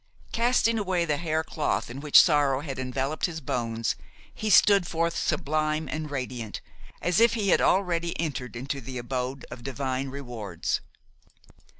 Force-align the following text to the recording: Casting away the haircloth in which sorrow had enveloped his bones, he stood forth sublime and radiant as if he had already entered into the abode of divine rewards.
Casting 0.31 0.79
away 0.79 1.05
the 1.05 1.17
haircloth 1.17 1.87
in 1.87 1.99
which 1.99 2.19
sorrow 2.19 2.61
had 2.61 2.79
enveloped 2.79 3.27
his 3.27 3.39
bones, 3.39 3.95
he 4.33 4.49
stood 4.49 4.87
forth 4.87 5.15
sublime 5.15 5.87
and 5.87 6.09
radiant 6.09 6.59
as 7.03 7.19
if 7.19 7.35
he 7.35 7.49
had 7.49 7.61
already 7.61 8.19
entered 8.19 8.55
into 8.55 8.81
the 8.81 8.97
abode 8.97 9.45
of 9.51 9.61
divine 9.63 10.07
rewards. 10.09 10.81